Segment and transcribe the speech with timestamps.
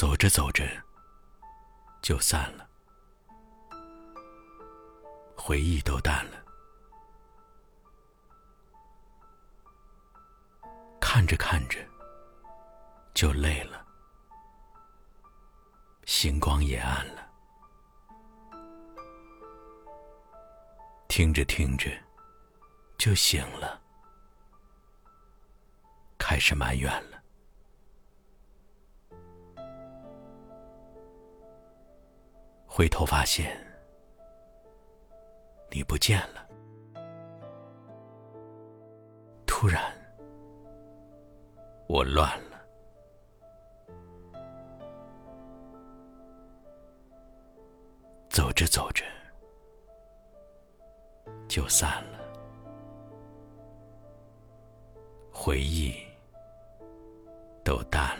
[0.00, 0.64] 走着走着
[2.00, 2.66] 就散了，
[5.36, 6.42] 回忆都淡了，
[10.98, 11.78] 看着看着
[13.12, 13.84] 就累了，
[16.06, 17.30] 星光也暗了，
[21.08, 21.90] 听着听着
[22.96, 23.78] 就醒了，
[26.16, 27.09] 开始埋怨了。
[32.72, 33.50] 回头发现，
[35.72, 36.48] 你不见了。
[39.44, 39.82] 突然，
[41.88, 42.64] 我乱了。
[48.30, 49.04] 走着走着，
[51.48, 52.20] 就散了。
[55.32, 55.92] 回忆
[57.64, 58.16] 都淡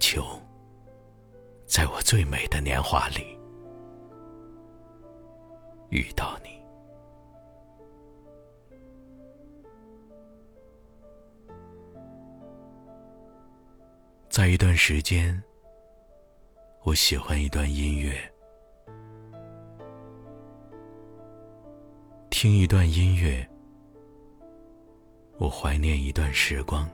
[0.00, 0.24] 求，
[1.66, 3.38] 在我最美的年华里
[5.90, 6.50] 遇到你。
[14.28, 15.40] 在一段时间，
[16.82, 18.16] 我喜欢一段音乐，
[22.30, 23.46] 听一段音乐，
[25.36, 26.88] 我怀念一段时光。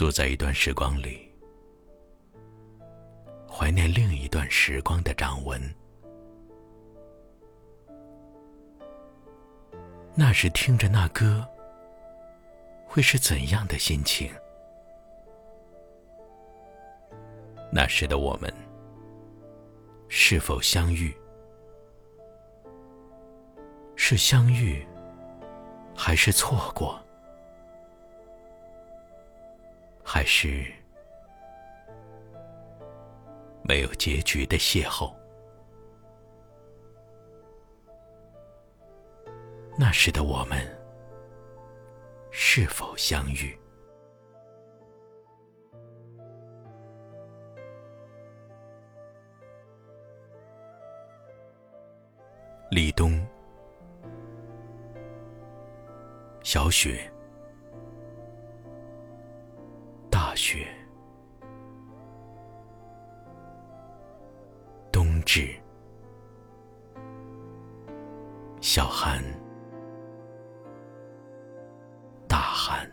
[0.00, 1.30] 坐在一段时光里，
[3.46, 5.60] 怀念另一段时光的掌纹。
[10.14, 11.46] 那时听着那歌，
[12.86, 14.32] 会是怎样的心情？
[17.70, 18.50] 那时的我们，
[20.08, 21.14] 是否相遇？
[23.96, 24.82] 是相遇，
[25.94, 26.98] 还是错过？
[30.12, 30.64] 还是
[33.62, 35.14] 没有结局的邂逅。
[39.78, 40.58] 那时的我们
[42.32, 43.56] 是否相遇？
[52.72, 53.24] 立冬，
[56.42, 56.98] 小雪。
[56.98, 57.19] 雪，
[65.30, 65.54] 冬至，
[68.60, 69.22] 小寒，
[72.26, 72.90] 大寒，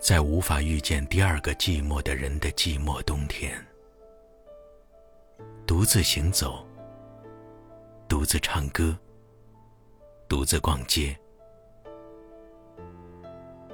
[0.00, 3.62] 在无法遇见第二个寂寞的人的寂寞冬天，
[5.66, 6.66] 独自行走，
[8.08, 8.96] 独自唱歌，
[10.28, 11.14] 独自逛街。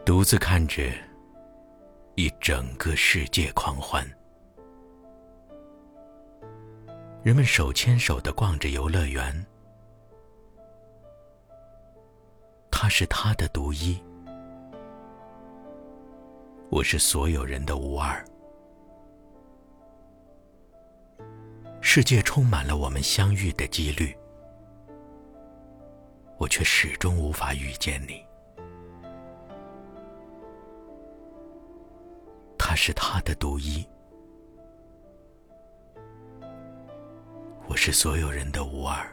[0.05, 0.83] 独自看着
[2.19, 4.05] 一整个世界狂欢，
[7.23, 9.47] 人们手牵手的逛着游乐园，
[12.73, 13.97] 他是他的独一，
[16.71, 18.25] 我是所有人的无二，
[21.81, 24.13] 世界充满了我们相遇的几率，
[26.37, 28.28] 我却始终无法遇见你。
[32.81, 33.85] 是他的独一，
[37.69, 39.05] 我是所有人的无二。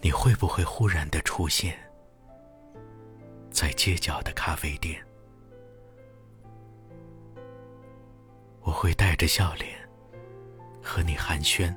[0.00, 1.78] 你会不会忽然的出现
[3.50, 4.98] 在街角的咖啡店？
[8.62, 9.78] 我会带着笑脸
[10.82, 11.76] 和你寒暄。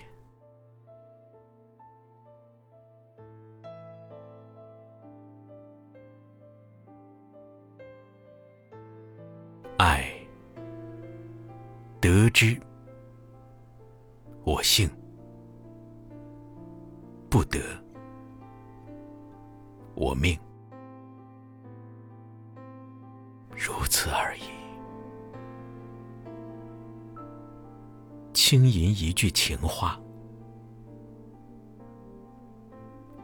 [9.83, 10.13] 爱，
[11.99, 12.55] 得之，
[14.43, 14.87] 我幸；
[17.31, 17.59] 不得，
[19.95, 20.39] 我命。
[23.49, 24.41] 如此而已。
[28.33, 29.99] 轻吟一句情话，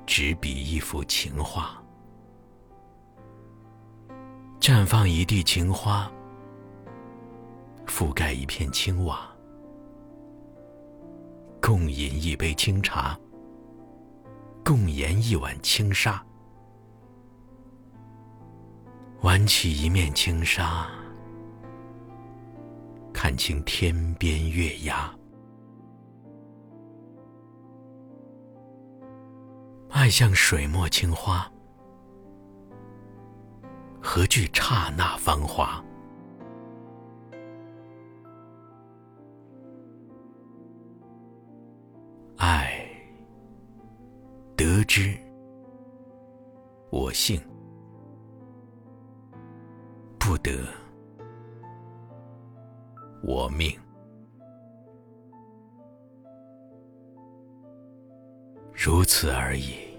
[0.07, 1.79] 执笔一幅情画，
[4.59, 6.11] 绽放一地情花，
[7.87, 9.27] 覆盖一片青瓦，
[11.61, 13.17] 共饮一杯清茶，
[14.63, 16.23] 共研一碗青沙，
[19.21, 20.87] 挽起一面轻纱。
[23.13, 25.11] 看清天边月牙，
[29.89, 31.51] 爱像水墨青花，
[33.99, 35.83] 何惧刹那芳华？
[44.77, 45.17] 得之，
[46.91, 47.41] 我幸；
[50.19, 50.51] 不得。
[53.23, 53.75] 我命，
[58.71, 59.97] 如此而已，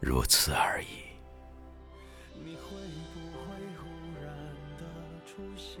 [0.00, 0.86] 如此而已。
[2.34, 2.70] 你会
[3.14, 3.46] 不会
[3.76, 3.86] 忽
[4.20, 4.34] 然
[4.76, 4.84] 的
[5.24, 5.80] 出现